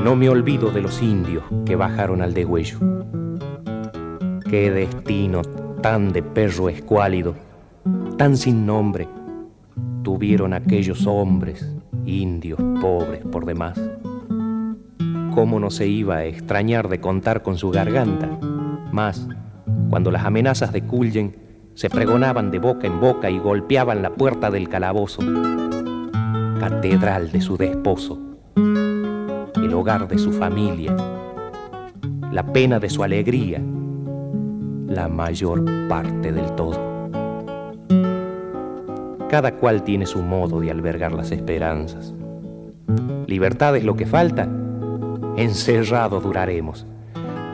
No 0.01 0.15
me 0.15 0.29
olvido 0.29 0.71
de 0.71 0.81
los 0.81 1.01
indios 1.01 1.43
que 1.65 1.75
bajaron 1.75 2.21
al 2.21 2.33
degüello. 2.33 2.79
Qué 4.49 4.71
destino 4.71 5.41
tan 5.81 6.13
de 6.13 6.23
perro 6.23 6.69
escuálido, 6.69 7.35
tan 8.17 8.37
sin 8.37 8.65
nombre, 8.65 9.09
tuvieron 10.03 10.53
aquellos 10.53 11.07
hombres, 11.07 11.67
indios, 12.05 12.59
pobres 12.81 13.25
por 13.25 13.45
demás. 13.45 13.79
¿Cómo 15.33 15.59
no 15.59 15.71
se 15.71 15.87
iba 15.87 16.17
a 16.17 16.25
extrañar 16.25 16.89
de 16.89 16.99
contar 16.99 17.41
con 17.41 17.57
su 17.57 17.71
garganta? 17.71 18.29
Más, 18.91 19.27
cuando 19.89 20.11
las 20.11 20.25
amenazas 20.25 20.71
de 20.71 20.83
Cullen 20.83 21.37
se 21.73 21.89
pregonaban 21.89 22.51
de 22.51 22.59
boca 22.59 22.85
en 22.85 22.99
boca 22.99 23.31
y 23.31 23.39
golpeaban 23.39 24.03
la 24.03 24.11
puerta 24.11 24.51
del 24.51 24.69
calabozo, 24.69 25.21
catedral 26.59 27.31
de 27.31 27.41
su 27.41 27.57
desposo, 27.57 28.19
el 28.55 29.73
hogar 29.73 30.07
de 30.07 30.19
su 30.19 30.31
familia, 30.31 30.95
la 32.31 32.43
pena 32.53 32.79
de 32.79 32.89
su 32.89 33.03
alegría, 33.03 33.59
la 34.87 35.07
mayor 35.07 35.65
parte 35.87 36.31
del 36.31 36.53
todo. 36.53 36.92
Cada 39.33 39.55
cual 39.55 39.81
tiene 39.83 40.05
su 40.05 40.21
modo 40.21 40.59
de 40.59 40.69
albergar 40.69 41.11
las 41.11 41.31
esperanzas. 41.31 42.13
Libertad 43.25 43.75
es 43.75 43.83
lo 43.83 43.95
que 43.95 44.05
falta. 44.05 44.47
Encerrado 45.37 46.21
duraremos. 46.21 46.85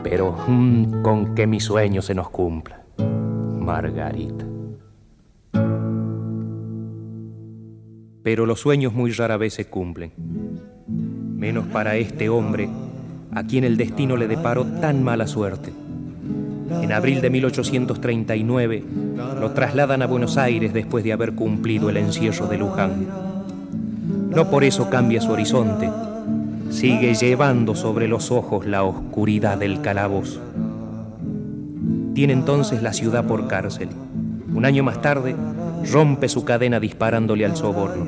Pero 0.02 0.36
mm, 0.46 1.00
con 1.00 1.34
que 1.34 1.46
mi 1.46 1.58
sueño 1.58 2.02
se 2.02 2.14
nos 2.14 2.28
cumpla. 2.28 2.82
Margarita. 2.98 4.44
Pero 8.22 8.44
los 8.44 8.60
sueños 8.60 8.92
muy 8.92 9.12
rara 9.12 9.38
vez 9.38 9.54
se 9.54 9.64
cumplen. 9.64 10.12
Menos 10.86 11.66
para 11.68 11.96
este 11.96 12.28
hombre 12.28 12.68
a 13.32 13.42
quien 13.44 13.64
el 13.64 13.78
destino 13.78 14.18
le 14.18 14.28
deparó 14.28 14.66
tan 14.66 15.02
mala 15.02 15.26
suerte. 15.26 15.72
En 16.70 16.92
abril 16.92 17.20
de 17.20 17.30
1839 17.30 18.84
lo 19.40 19.50
trasladan 19.50 20.02
a 20.02 20.06
Buenos 20.06 20.36
Aires 20.36 20.72
después 20.72 21.02
de 21.02 21.12
haber 21.12 21.32
cumplido 21.32 21.90
el 21.90 21.96
encierro 21.96 22.46
de 22.46 22.58
Luján. 22.58 23.06
No 24.30 24.48
por 24.48 24.62
eso 24.62 24.88
cambia 24.88 25.20
su 25.20 25.32
horizonte, 25.32 25.90
sigue 26.70 27.14
llevando 27.14 27.74
sobre 27.74 28.06
los 28.06 28.30
ojos 28.30 28.66
la 28.66 28.84
oscuridad 28.84 29.58
del 29.58 29.80
calabozo. 29.80 30.40
Tiene 32.14 32.32
entonces 32.32 32.82
la 32.82 32.92
ciudad 32.92 33.24
por 33.24 33.48
cárcel. 33.48 33.88
Un 34.54 34.64
año 34.64 34.84
más 34.84 35.02
tarde, 35.02 35.34
rompe 35.90 36.28
su 36.28 36.44
cadena 36.44 36.78
disparándole 36.78 37.44
al 37.44 37.56
soborno. 37.56 38.06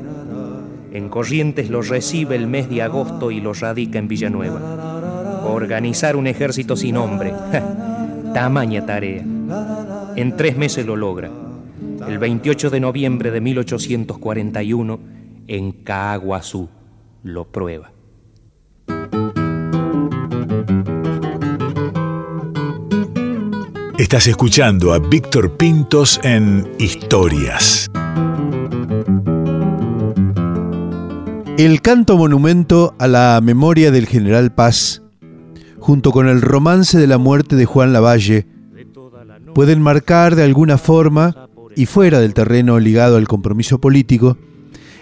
En 0.93 1.09
Corrientes 1.09 1.71
lo 1.71 1.83
recibe 1.83 2.37
el 2.37 2.47
mes 2.47 2.69
de 2.69 2.83
agosto 2.83 3.31
y 3.31 3.41
lo 3.41 3.55
radica 3.55 3.99
en 3.99 4.09
Villanueva. 4.09 4.61
Organizar 5.45 6.15
un 6.15 6.27
ejército 6.27 6.77
sin 6.77 6.95
nombre 6.95 7.33
Tamaña 8.35 8.87
tarea. 8.87 9.25
En 10.17 10.37
tres 10.37 10.57
meses 10.57 10.87
lo 10.87 10.97
logra. 10.97 11.31
El 12.09 12.19
28 12.19 12.71
de 12.71 12.81
noviembre 12.81 13.31
de 13.31 13.41
1841, 13.41 15.01
en 15.47 15.73
Caguazú, 15.73 16.69
lo 17.23 17.45
prueba. 17.45 17.93
Estás 23.99 24.27
escuchando 24.27 24.93
a 24.93 24.99
Víctor 24.99 25.57
Pintos 25.57 26.19
en 26.25 26.73
Historias. 26.79 27.89
El 31.59 31.83
canto 31.83 32.17
monumento 32.17 32.95
a 32.99 33.07
la 33.07 33.41
memoria 33.43 33.91
del 33.91 34.07
general 34.07 34.53
Paz, 34.53 35.02
junto 35.83 36.13
con 36.13 36.29
el 36.29 36.41
romance 36.41 36.97
de 36.97 37.09
la 37.09 37.19
muerte 37.19 37.57
de 37.57 37.65
Juan 37.65 37.93
Lavalle, 37.93 38.47
pueden 39.53 39.83
marcar 39.83 40.37
de 40.37 40.45
alguna 40.45 40.79
forma, 40.79 41.49
y 41.75 41.87
fuera 41.87 42.21
del 42.21 42.35
terreno 42.35 42.79
ligado 42.79 43.17
al 43.17 43.27
compromiso 43.27 43.81
político, 43.81 44.37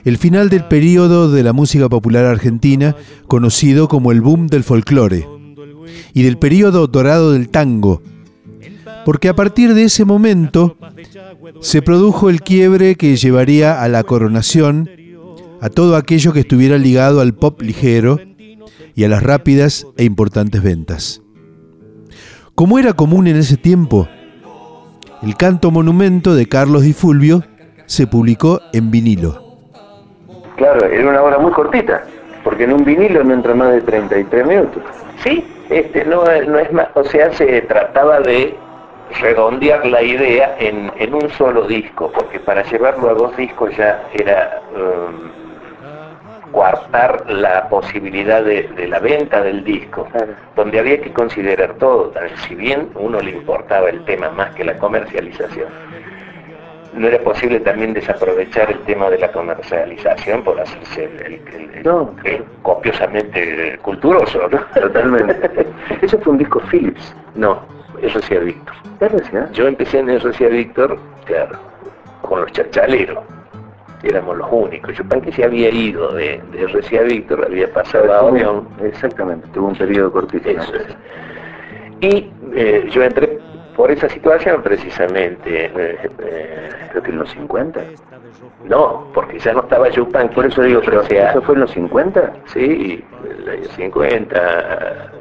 el 0.06 0.16
final 0.16 0.49
del 0.49 0.64
periodo 0.64 1.30
de 1.30 1.42
la 1.42 1.52
música 1.52 1.90
popular 1.90 2.25
argentina 2.25 2.96
conocido 3.26 3.88
como 3.88 4.10
el 4.10 4.22
boom 4.22 4.46
del 4.46 4.64
folclore, 4.64 5.28
y 6.14 6.22
del 6.22 6.38
periodo 6.38 6.87
dorado 6.87 7.32
del 7.32 7.50
tango, 7.50 8.00
porque 9.04 9.28
a 9.28 9.37
partir 9.37 9.75
de 9.75 9.84
ese 9.84 10.06
momento 10.06 10.78
se 11.60 11.82
produjo 11.82 12.30
el 12.30 12.40
quiebre 12.40 12.94
que 12.94 13.16
llevaría 13.16 13.82
a 13.82 13.88
la 13.88 14.02
coronación 14.02 14.88
a 15.60 15.68
todo 15.68 15.96
aquello 15.96 16.32
que 16.32 16.40
estuviera 16.40 16.78
ligado 16.78 17.20
al 17.20 17.34
pop 17.34 17.60
ligero 17.60 18.18
y 18.94 19.04
a 19.04 19.09
las 19.09 19.23
rápidas 19.23 19.87
e 19.97 20.04
importantes 20.04 20.62
ventas. 20.62 21.23
Como 22.54 22.78
era 22.78 22.92
común 22.92 23.26
en 23.26 23.37
ese 23.37 23.56
tiempo, 23.56 24.09
el 25.23 25.37
canto 25.37 25.70
monumento 25.70 26.35
de 26.35 26.49
Carlos 26.49 26.82
Di 26.82 26.92
Fulvio 26.92 27.42
se 27.87 28.06
publicó 28.06 28.61
en 28.73 28.90
vinilo. 28.90 29.42
Claro, 30.56 30.87
era 30.87 31.09
una 31.09 31.23
obra 31.23 31.38
muy 31.38 31.52
cortita, 31.52 32.04
porque 32.44 32.64
en 32.64 32.73
un 32.73 32.85
vinilo 32.85 33.25
no 33.25 33.35
entra 33.35 33.54
más 33.54 33.73
de 33.73 33.80
33 33.80 34.47
minutos. 34.47 34.82
Sí, 35.23 35.44
este 35.70 36.04
no, 36.04 36.25
no 36.25 36.59
es 36.59 36.73
más, 36.73 36.88
o 36.94 37.04
sea, 37.04 37.32
se 37.32 37.62
trataba 37.62 38.20
de 38.20 38.54
redondear 39.20 39.87
la 39.87 40.02
idea 40.02 40.56
en, 40.59 40.92
en 40.99 41.14
un 41.14 41.28
solo 41.30 41.66
disco, 41.66 42.11
porque 42.14 42.38
para 42.40 42.62
llevarlo 42.70 43.11
a 43.11 43.14
dos 43.14 43.37
discos 43.37 43.76
ya 43.76 44.02
era 44.12 44.62
um, 44.75 45.39
coartar 46.52 47.30
la 47.30 47.69
posibilidad 47.69 48.42
de, 48.42 48.64
de, 48.76 48.88
la 48.88 48.99
venta 48.99 49.40
del 49.42 49.64
disco, 49.64 50.09
donde 50.57 50.78
había 50.78 51.00
que 51.00 51.12
considerar 51.12 51.75
todo, 51.75 52.12
si 52.47 52.54
bien 52.54 52.90
uno 52.95 53.21
le 53.21 53.30
importaba 53.30 53.88
el 53.88 54.04
tema 54.04 54.30
más 54.30 54.54
que 54.54 54.64
la 54.64 54.76
comercialización, 54.78 55.69
no 56.92 57.07
era 57.07 57.19
posible 57.21 57.61
también 57.61 57.92
desaprovechar 57.92 58.71
el 58.71 58.80
tema 58.80 59.11
de 59.11 59.19
la 59.19 59.30
comercialización 59.30 60.42
por 60.42 60.61
hacerse 60.61 61.04
el, 61.04 61.21
el, 61.21 61.71
el, 61.75 61.83
No, 61.85 62.14
el 62.25 62.45
copiosamente 62.62 63.78
culturoso, 63.83 64.49
¿no? 64.49 64.59
Totalmente. 64.80 65.66
Eso 66.02 66.19
fue 66.19 66.33
un 66.33 66.38
disco 66.38 66.61
Philips. 66.71 67.14
No, 67.35 67.61
eso 68.02 68.19
hacía 68.19 68.40
Víctor. 68.40 68.75
RCA. 69.00 69.50
Yo 69.52 69.66
empecé 69.66 69.99
en 69.99 70.09
RCA 70.19 70.49
Víctor, 70.49 70.99
claro, 71.25 71.59
con 72.23 72.40
los 72.40 72.52
chachaleros. 72.52 73.19
Éramos 74.02 74.38
los 74.38 74.49
únicos. 74.50 74.95
Que 75.23 75.33
se 75.33 75.45
había 75.45 75.69
ido 75.71 76.12
de, 76.14 76.40
de 76.52 76.66
RCA 76.66 77.02
Víctor, 77.02 77.45
había 77.45 77.73
pasado 77.73 78.12
a 78.12 78.23
Orión. 78.23 78.66
Exactamente, 78.83 79.47
tuvo 79.52 79.69
un 79.69 79.76
periodo 79.76 80.11
cortito. 80.12 80.49
Eso 80.49 80.75
es. 80.75 80.97
Y 82.00 82.30
eh, 82.54 82.88
yo 82.90 83.02
entré 83.02 83.38
por 83.76 83.90
esa 83.90 84.09
situación 84.09 84.62
precisamente. 84.62 85.66
eh, 85.66 86.11
eh, 86.19 86.69
Creo 86.90 87.02
que 87.02 87.11
en 87.11 87.19
los 87.19 87.30
50. 87.30 87.80
no, 88.64 89.07
porque 89.14 89.38
ya 89.38 89.53
no 89.53 89.61
estaba 89.61 89.88
Yupan. 89.90 90.31
Por 90.31 90.46
eso 90.46 90.62
digo, 90.62 90.81
pero 90.85 91.03
RCA. 91.03 91.31
¿eso 91.31 91.42
fue 91.42 91.55
en 91.55 91.61
los 91.61 91.70
50? 91.72 92.33
Sí, 92.46 93.05
en 93.24 93.42
el 93.42 93.48
año 93.48 93.68
50. 93.77 95.12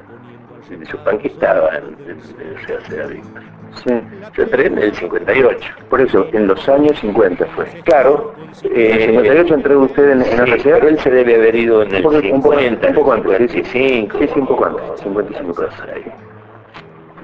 Yupan 0.91 1.17
que 1.19 1.27
estaba 1.27 1.69
en, 1.77 1.95
en 2.08 2.56
RCA 2.80 3.08
Víctor. 3.08 3.43
Sí. 3.75 3.93
Yo 4.36 4.43
entré 4.43 4.67
en 4.67 4.77
el 4.79 4.93
58. 4.93 5.69
Por 5.89 6.01
eso, 6.01 6.27
en 6.34 6.47
los 6.47 6.67
años 6.69 6.99
50 6.99 7.45
fue. 7.55 7.65
Claro. 7.84 8.34
¿En 8.63 8.91
el 8.91 8.99
58 9.10 9.53
entró 9.53 9.79
usted 9.82 10.10
en, 10.12 10.21
en 10.21 10.25
sí, 10.25 10.36
RCA? 10.53 10.75
pero 10.75 10.88
él 10.89 10.99
se 10.99 11.10
debe 11.12 11.36
haber 11.36 11.55
ido 11.55 11.84
en 11.84 11.95
el 11.95 12.05
Un 12.05 12.12
poco- 12.13 12.17
un 12.34 12.41
poco- 12.41 12.55
50, 12.60 12.88
un 12.88 12.93
poco 12.95 13.12
antes, 13.13 13.51
sí, 13.51 13.63
sí. 13.63 13.79
55. 14.10 14.17
Sí, 14.19 14.27
sí, 14.34 14.39
un 14.39 14.47
poco 14.47 14.65
antes, 14.65 14.84
55. 15.01 15.53
cosas 15.53 15.82
ahí. 15.93 16.05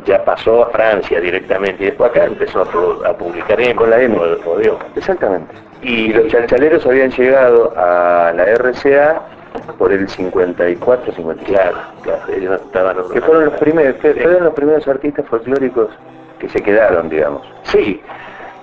Ya 0.06 0.24
pasó 0.24 0.66
a 0.66 0.70
Francia 0.70 1.20
directamente 1.20 1.82
y 1.84 1.86
después 1.88 2.12
acá 2.12 2.26
empezó 2.26 2.62
a, 2.62 2.66
pu- 2.66 3.06
a 3.08 3.18
publicar 3.18 3.60
en 3.60 3.76
Con 3.76 3.90
la 3.90 4.02
M. 4.02 4.16
Exactamente. 4.96 5.54
Y 5.82 6.14
los 6.14 6.28
chalchaleros 6.28 6.86
habían 6.86 7.10
llegado 7.12 7.74
a 7.76 8.32
la 8.36 8.46
RCA 8.56 9.22
por 9.80 9.92
el 9.92 10.08
54, 10.08 11.12
55. 11.14 11.52
Claro, 11.52 11.78
claro, 12.04 12.22
ellos 12.36 12.62
estaban... 12.62 12.98
Que 13.12 13.22
fueron 13.22 13.46
los 13.46 13.54
primeros, 13.56 13.96
fueron 14.00 14.44
los 14.44 14.54
primeros 14.54 14.88
artistas 14.88 15.26
folclóricos 15.28 15.90
que 16.40 16.50
se 16.50 16.62
quedaron, 16.62 17.10
digamos. 17.10 17.42
Sí. 17.64 18.02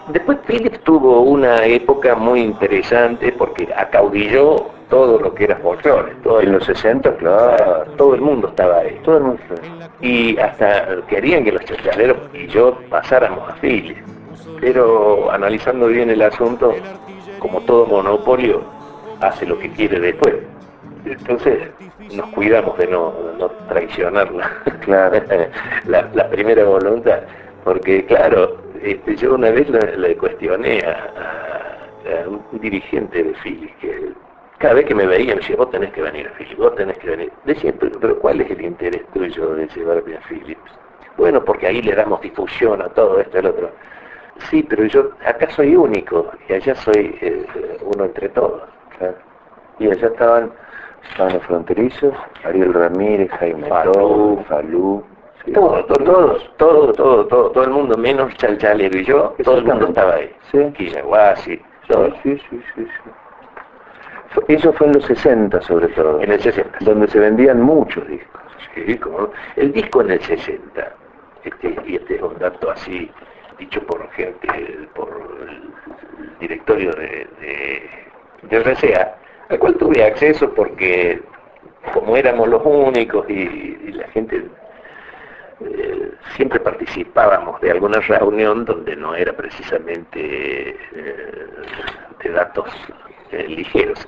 Después 0.08 0.38
Philips 0.46 0.80
tuvo 0.80 1.20
una 1.22 1.64
época 1.64 2.14
muy 2.16 2.40
interesante 2.40 3.32
porque 3.32 3.68
acaudilló 3.76 4.66
todo 4.90 5.18
lo 5.20 5.32
que 5.32 5.44
era 5.44 5.56
folclore. 5.56 6.12
Todo 6.22 6.40
En 6.40 6.52
los 6.52 6.64
60, 6.64 7.16
claro. 7.16 7.84
todo 7.96 8.14
el 8.14 8.20
mundo 8.20 8.48
estaba 8.48 8.78
ahí. 8.78 8.98
Todo 9.04 9.16
el 9.18 9.22
mundo. 9.24 9.42
y 10.00 10.36
hasta 10.38 10.86
querían 11.06 11.44
que 11.44 11.52
los 11.52 11.64
chachaleros 11.64 12.16
y 12.34 12.46
yo 12.48 12.76
pasáramos 12.90 13.48
a 13.48 13.54
Philips. 13.54 14.00
Pero 14.60 15.30
analizando 15.30 15.86
bien 15.86 16.10
el 16.10 16.22
asunto, 16.22 16.74
como 17.38 17.60
todo 17.62 17.86
monopolio, 17.86 18.62
hace 19.20 19.46
lo 19.46 19.58
que 19.58 19.70
quiere 19.70 19.98
después. 20.00 20.34
Entonces 21.04 21.58
nos 22.14 22.26
cuidamos 22.30 22.76
de 22.78 22.86
no, 22.88 23.12
no 23.38 23.48
traicionar 23.68 24.30
la, 24.32 24.50
Claro. 24.84 25.20
la, 25.86 26.08
la 26.12 26.28
primera 26.28 26.64
voluntad, 26.64 27.20
porque 27.64 28.04
claro, 28.06 28.56
este, 28.82 29.16
yo 29.16 29.34
una 29.34 29.50
vez 29.50 29.68
le, 29.70 30.16
cuestioné 30.16 30.80
a, 30.80 31.78
un 32.26 32.60
dirigente 32.60 33.22
de 33.22 33.32
Philips 33.42 33.74
que 33.80 34.12
cada 34.58 34.74
vez 34.74 34.86
que 34.86 34.94
me 34.94 35.06
veía 35.06 35.34
me 35.34 35.40
decía, 35.40 35.56
vos 35.56 35.70
tenés 35.70 35.92
que 35.92 36.02
venir 36.02 36.28
a 36.28 36.32
Philips, 36.32 36.56
vos 36.56 36.74
tenés 36.76 36.98
que 36.98 37.10
venir. 37.10 37.32
Decía, 37.44 37.72
pero, 37.78 37.98
pero 38.00 38.18
¿cuál 38.18 38.40
es 38.40 38.50
el 38.50 38.60
interés 38.60 39.02
tuyo 39.12 39.54
de 39.54 39.66
llevarme 39.68 40.16
a 40.16 40.20
Philips? 40.28 40.70
Bueno, 41.16 41.44
porque 41.44 41.66
ahí 41.66 41.82
le 41.82 41.94
damos 41.94 42.20
difusión 42.20 42.80
a 42.80 42.88
todo 42.88 43.20
esto 43.20 43.36
y 43.36 43.40
el 43.40 43.46
otro. 43.46 43.70
Sí, 44.50 44.62
pero 44.62 44.84
yo 44.86 45.10
acá 45.24 45.50
soy 45.50 45.76
único 45.76 46.30
y 46.48 46.54
allá 46.54 46.74
soy 46.74 47.16
eh, 47.20 47.46
uno 47.82 48.04
entre 48.04 48.28
todos. 48.30 48.62
Claro. 48.98 49.16
Y 49.78 49.90
allá 49.90 50.06
estaban, 50.06 50.52
estaban 51.10 51.34
los 51.34 51.42
fronterizos, 51.44 52.14
Ariel 52.44 52.72
Ramírez, 52.72 53.30
Jaime 53.32 53.68
Falú. 53.68 54.44
Falú, 54.48 55.04
Sí. 55.44 55.52
Todos, 55.52 55.86
todo, 55.86 56.38
todo, 56.56 56.92
todo, 56.92 57.50
todo 57.50 57.64
el 57.64 57.70
mundo, 57.70 57.96
menos 57.96 58.32
Chalchalero 58.36 58.96
y 58.98 59.04
yo, 59.04 59.34
todo 59.42 59.58
el 59.58 59.64
mundo 59.64 59.86
estaba 59.88 60.14
ahí. 60.14 60.32
Sí. 60.50 60.58
Quillahuasi, 60.76 61.60
todo. 61.88 62.10
Sí, 62.22 62.38
sí, 62.48 62.62
sí, 62.74 62.86
sí. 62.86 63.10
Eso 64.48 64.72
fue 64.72 64.86
en 64.86 64.94
los 64.94 65.04
60 65.04 65.60
sobre 65.62 65.88
todo, 65.88 66.20
En 66.22 66.32
el 66.32 66.40
60. 66.40 66.78
donde 66.80 67.08
se 67.08 67.18
vendían 67.18 67.60
muchos 67.60 68.06
discos. 68.08 68.40
Sí, 68.74 68.96
como 68.98 69.30
el 69.56 69.72
disco 69.72 70.00
en 70.02 70.12
el 70.12 70.20
60, 70.22 70.94
este, 71.44 71.76
y 71.86 71.96
este 71.96 72.14
es 72.16 72.22
un 72.22 72.38
dato 72.38 72.70
así, 72.70 73.10
dicho 73.58 73.82
por 73.82 74.08
gente, 74.12 74.48
por 74.94 75.08
el 75.48 76.38
directorio 76.40 76.92
de, 76.92 77.26
de, 77.40 77.90
de 78.42 78.58
RCA, 78.60 79.16
al 79.50 79.58
cual 79.58 79.74
tuve 79.74 80.04
acceso 80.04 80.48
porque 80.54 81.20
como 81.92 82.16
éramos 82.16 82.48
los 82.48 82.62
únicos 82.64 83.28
y, 83.28 83.32
y 83.34 83.92
la 83.92 84.08
gente 84.08 84.44
eh, 85.66 86.12
siempre 86.36 86.60
participábamos 86.60 87.60
de 87.60 87.70
alguna 87.70 88.00
reunión 88.00 88.64
donde 88.64 88.96
no 88.96 89.14
era 89.14 89.32
precisamente 89.32 90.76
eh, 90.94 91.46
de 92.22 92.30
datos 92.30 92.68
eh, 93.30 93.46
ligeros. 93.48 94.06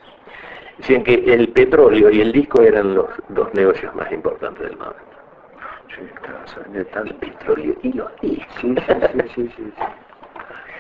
Decían 0.79 1.05
que 1.05 1.15
el 1.15 1.49
petróleo 1.51 2.11
y 2.11 2.21
el 2.21 2.33
disco 2.33 2.63
eran 2.63 2.95
los 2.95 3.09
dos 3.29 3.53
negocios 3.55 3.95
más 3.95 4.11
importantes 4.13 4.69
del 4.69 4.77
momento. 4.77 4.99
El 7.05 7.15
petróleo 7.15 7.75
y 7.83 7.93
los 7.93 8.11
discos. 8.21 8.55
Sí, 8.61 8.75
sí, 8.75 8.83
sí, 9.35 9.51
sí, 9.53 9.53
sí. 9.57 9.73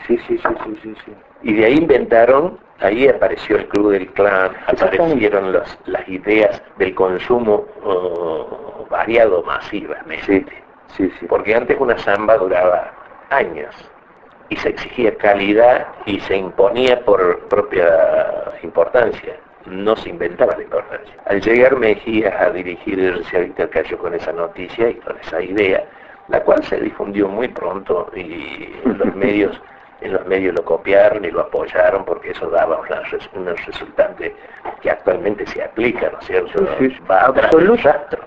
Sí, 0.06 0.18
sí, 0.26 0.38
sí, 0.38 0.48
sí, 0.64 0.78
sí, 0.82 0.94
sí. 1.06 1.12
Y 1.44 1.54
de 1.54 1.64
ahí 1.64 1.74
inventaron, 1.78 2.58
ahí 2.80 3.08
apareció 3.08 3.56
el 3.56 3.66
Club 3.68 3.92
del 3.92 4.08
Clan, 4.12 4.52
aparecieron 4.66 5.52
los- 5.52 5.78
las 5.87 6.06
ideas 6.08 6.62
del 6.76 6.94
consumo 6.94 7.64
oh, 7.82 8.87
variado 8.90 9.42
masivamente. 9.44 10.24
Sí, 10.26 10.44
sí, 10.88 11.11
sí. 11.18 11.27
Porque 11.27 11.55
antes 11.55 11.77
una 11.79 11.99
samba 11.99 12.37
duraba 12.37 12.92
años 13.31 13.75
y 14.49 14.57
se 14.57 14.70
exigía 14.70 15.16
calidad 15.16 15.87
y 16.07 16.20
se 16.20 16.37
imponía 16.37 17.05
por 17.05 17.40
propia 17.49 17.88
importancia. 18.62 19.37
No 19.66 19.97
se 19.97 20.11
inventaba 20.11 20.55
la 20.57 20.62
importancia. 20.62 21.14
Al 21.25 21.40
llegar 21.40 21.77
Mejía 21.77 22.37
a 22.38 22.51
dirigir 22.51 23.01
el 23.01 23.25
Víctor 23.44 23.70
cayó 23.70 23.99
con 23.99 24.14
esa 24.14 24.33
noticia 24.33 24.90
y 24.90 24.94
con 24.97 25.18
esa 25.18 25.40
idea 25.40 25.85
la 26.29 26.42
cual 26.42 26.62
se 26.64 26.81
difundió 26.81 27.29
muy 27.29 27.49
pronto 27.49 28.11
y 28.14 28.68
los 28.85 29.14
medios 29.14 29.61
en 30.00 30.12
los 30.12 30.26
medios 30.26 30.54
lo 30.54 30.64
copiaron 30.64 31.24
y 31.24 31.30
lo 31.30 31.40
apoyaron 31.40 32.04
porque 32.04 32.30
eso 32.30 32.48
daba 32.50 32.80
un 33.35 33.46
resultante 33.46 34.35
que 34.80 34.90
actualmente 34.90 35.46
se 35.46 35.62
aplica, 35.62 36.11
¿no 36.11 36.18
es 36.18 36.26
cierto? 36.26 36.62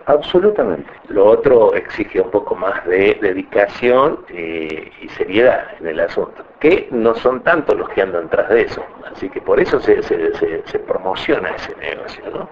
absolutamente. 0.05 0.89
Lo 1.09 1.25
otro 1.25 1.73
exige 1.75 2.21
un 2.21 2.31
poco 2.31 2.55
más 2.55 2.85
de 2.85 3.17
dedicación 3.21 4.25
eh, 4.29 4.91
y 5.01 5.09
seriedad 5.09 5.65
en 5.79 5.87
el 5.87 5.99
asunto, 5.99 6.43
que 6.59 6.87
no 6.91 7.13
son 7.15 7.41
tantos 7.41 7.77
los 7.77 7.89
que 7.89 8.01
andan 8.01 8.29
tras 8.29 8.49
de 8.49 8.61
eso, 8.61 8.83
así 9.11 9.29
que 9.29 9.41
por 9.41 9.59
eso 9.59 9.79
se, 9.79 10.01
se, 10.01 10.79
promociona 10.79 11.49
ese 11.49 11.75
negocio, 11.75 12.23
¿no? 12.31 12.49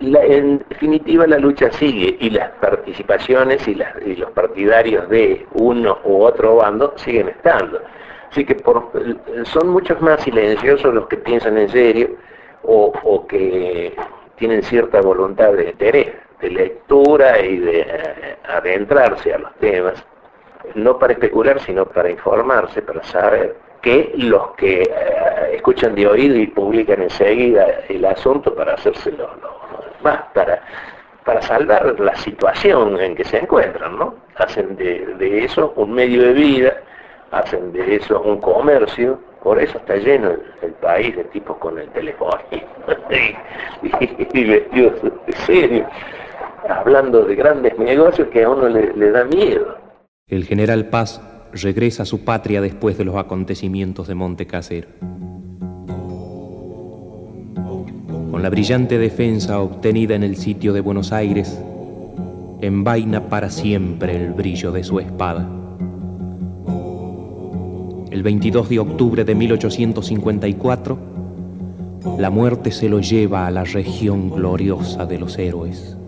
en 0.00 0.64
definitiva 0.68 1.26
la 1.26 1.38
lucha 1.38 1.70
sigue 1.72 2.16
y 2.20 2.30
las 2.30 2.50
participaciones 2.60 3.66
y, 3.66 3.78
y, 4.04 4.16
los 4.16 4.30
partidarios 4.32 5.08
de 5.08 5.46
uno 5.54 5.98
u 6.04 6.22
otro 6.22 6.56
bando 6.56 6.92
siguen 6.96 7.28
estando. 7.28 7.80
Así 8.36 8.44
que 8.44 8.54
son 9.46 9.70
muchos 9.70 9.98
más 10.02 10.22
silenciosos 10.22 10.92
los 10.92 11.06
que 11.06 11.16
piensan 11.16 11.56
en 11.56 11.70
serio 11.70 12.10
o, 12.64 13.26
que 13.26 13.96
tienen 14.36 14.62
cierta 14.62 15.00
voluntad 15.00 15.54
de 15.54 15.70
interés, 15.70 16.12
de 16.42 16.50
lectura 16.50 17.40
y 17.40 17.56
de 17.56 17.80
eh, 17.80 18.36
adentrarse 18.46 19.32
a 19.32 19.38
los 19.38 19.54
temas, 19.54 20.04
no 20.74 20.98
para 20.98 21.14
especular, 21.14 21.58
sino 21.60 21.86
para 21.86 22.10
informarse, 22.10 22.82
para 22.82 23.02
saber 23.04 23.56
que 23.80 24.12
los 24.16 24.50
que 24.50 24.82
eh, 24.82 25.54
escuchan 25.54 25.94
de 25.94 26.06
oído 26.06 26.36
y 26.36 26.46
publican 26.48 27.00
enseguida 27.04 27.66
el 27.88 28.04
asunto 28.04 28.54
para 28.54 28.74
hacérselo 28.74 29.30
más, 30.02 30.24
para, 30.34 30.62
para 31.24 31.40
salvar 31.40 31.98
la 31.98 32.14
situación 32.16 33.00
en 33.00 33.16
que 33.16 33.24
se 33.24 33.38
encuentran, 33.38 33.98
¿no? 33.98 34.14
Hacen 34.34 34.76
de 34.76 35.42
eso 35.42 35.72
un 35.76 35.94
medio 35.94 36.20
de 36.20 36.32
vida 36.34 36.76
hacen 37.38 37.72
de 37.72 37.96
eso 37.96 38.20
un 38.22 38.40
comercio, 38.40 39.18
por 39.42 39.60
eso 39.60 39.78
está 39.78 39.96
lleno 39.96 40.30
el, 40.62 40.72
país 40.72 41.16
de 41.16 41.24
tipos 41.24 41.56
con 41.58 41.78
el 41.78 41.88
teléfono 41.90 42.30
y, 42.50 44.44
vestidos 44.44 45.02
de 45.26 45.32
serio, 45.46 45.86
hablando 46.68 47.24
de 47.24 47.34
grandes 47.34 47.78
negocios 47.78 48.28
que 48.28 48.44
a 48.44 48.50
uno 48.50 48.68
le, 48.68 49.10
da 49.10 49.24
miedo. 49.24 49.76
El 50.28 50.44
general 50.44 50.86
Paz 50.86 51.20
regresa 51.52 52.02
a 52.02 52.06
su 52.06 52.24
patria 52.24 52.60
después 52.60 52.98
de 52.98 53.04
los 53.04 53.16
acontecimientos 53.16 54.06
de 54.08 54.14
Montecasero. 54.14 54.88
Con 58.30 58.42
la 58.42 58.50
brillante 58.50 58.98
defensa 58.98 59.60
obtenida 59.60 60.14
en 60.14 60.22
el 60.22 60.36
sitio 60.36 60.72
de 60.72 60.80
Buenos 60.80 61.12
Aires, 61.12 61.62
envaina 62.60 63.28
para 63.28 63.50
siempre 63.50 64.16
el 64.16 64.32
brillo 64.34 64.72
de 64.72 64.84
su 64.84 65.00
espada 65.00 65.65
el 68.16 68.22
22 68.22 68.70
de 68.70 68.78
octubre 68.78 69.24
de 69.26 69.34
1854, 69.34 70.98
la 72.18 72.30
muerte 72.30 72.72
se 72.72 72.88
lo 72.88 73.00
lleva 73.00 73.46
a 73.46 73.50
la 73.50 73.64
región 73.64 74.30
gloriosa 74.30 75.04
de 75.04 75.18
los 75.18 75.36
héroes. 75.36 75.98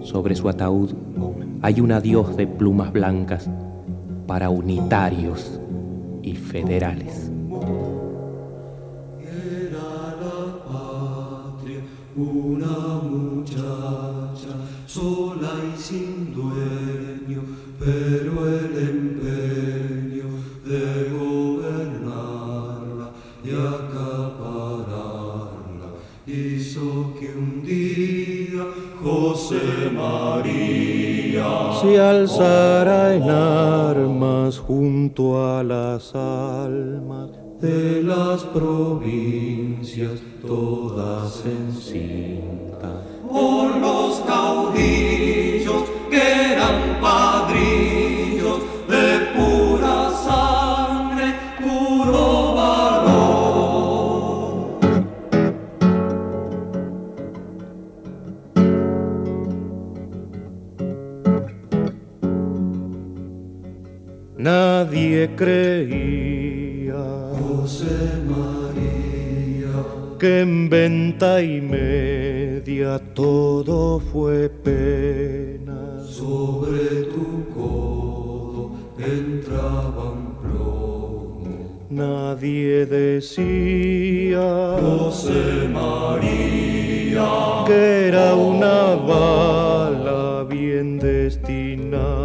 Sobre 0.00 0.34
su 0.34 0.48
ataúd 0.48 0.94
hay 1.60 1.82
un 1.82 1.92
adiós 1.92 2.38
de 2.38 2.46
plumas 2.46 2.90
blancas 2.90 3.50
para 4.26 4.48
unitarios 4.48 5.60
y 6.22 6.36
federales. 6.36 7.30
Era 9.20 10.16
la 10.22 10.64
patria 10.64 11.82
una 12.16 13.17
a 35.98 36.47
Nadie 64.78 65.28
creía 65.34 67.04
José 67.42 67.98
María 68.30 69.74
que 70.20 70.42
en 70.42 70.70
venta 70.70 71.42
y 71.42 71.60
media 71.60 73.00
todo 73.12 73.98
fue 73.98 74.48
pena. 74.48 75.98
sobre 76.04 77.06
tu 77.14 77.26
codo 77.56 78.70
entraban 78.98 80.38
plomo. 80.40 81.86
Nadie 81.90 82.86
decía 82.86 84.46
José 84.80 85.68
María 85.72 87.26
que 87.66 88.06
era 88.06 88.36
una 88.36 88.94
bala 88.94 90.44
bien 90.48 91.00
destinada. 91.00 92.17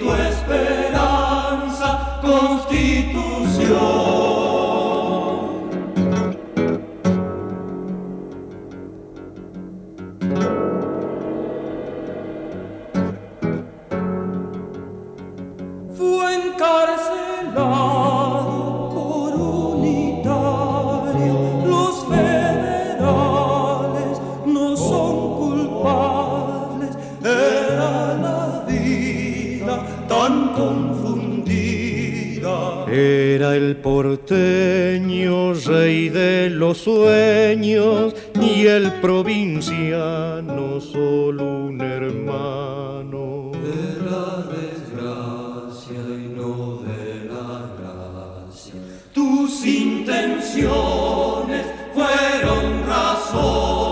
Tu 0.00 0.08
esperanza 0.14 0.89
Tus 49.40 49.64
intenciones 49.64 51.64
fueron 51.94 52.86
razones 52.86 53.89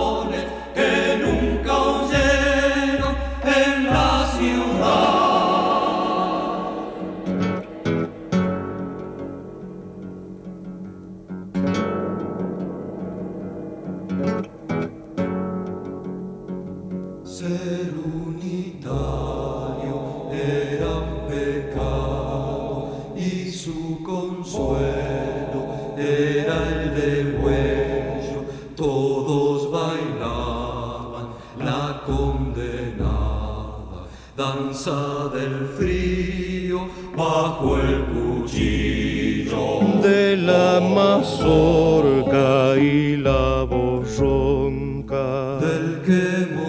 y 43.09 43.17
la 43.17 43.63
borronca 43.63 45.57
del 45.59 46.01
que 46.05 46.47
moría 46.55 46.68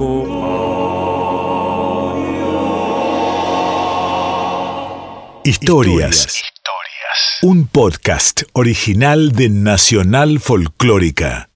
manco 0.00 0.40
Historias. 5.44 6.42
Un 7.42 7.66
podcast 7.66 8.42
original 8.52 9.32
de 9.32 9.48
Nacional 9.48 10.40
Folclórica. 10.40 11.49